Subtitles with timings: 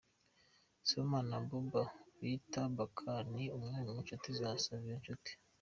[0.87, 1.83] Sibomana Abouba
[2.19, 5.31] bita Bakary ni umwe mu nshuti za Savio Nshuti.